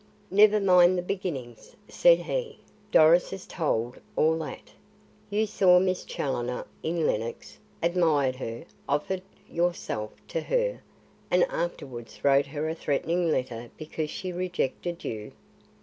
[0.31, 2.57] "Never mind the beginnings," said he.
[2.91, 4.71] "Doris has told all that.
[5.29, 10.81] You saw Miss Challoner in Lenox admired her offered yourself to her
[11.29, 15.33] and afterwards wrote her a threatening letter because she rejected you."